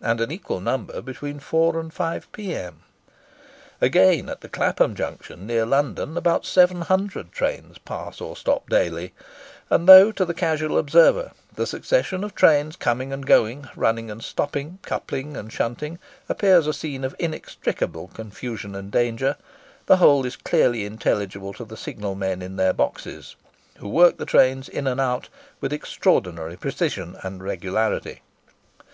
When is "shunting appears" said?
15.52-16.66